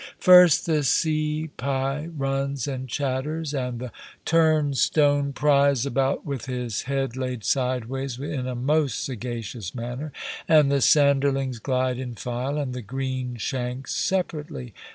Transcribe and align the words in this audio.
First 0.17 0.65
the 0.65 0.81
seapie 0.81 2.11
runs 2.17 2.67
and 2.67 2.89
chatters, 2.89 3.53
and 3.53 3.77
the 3.77 3.91
turn 4.25 4.73
stone 4.73 5.31
pries 5.31 5.85
about 5.85 6.25
with 6.25 6.47
his 6.47 6.81
head 6.89 7.15
laid 7.15 7.43
sideways 7.43 8.17
in 8.19 8.47
a 8.47 8.55
most 8.55 9.03
sagacious 9.03 9.75
manner, 9.75 10.11
and 10.47 10.71
the 10.71 10.81
sanderlings 10.81 11.59
glide 11.59 11.99
in 11.99 12.15
file, 12.15 12.57
and 12.57 12.73
the 12.73 12.81
greenshanks 12.81 13.89
separately. 13.93 14.73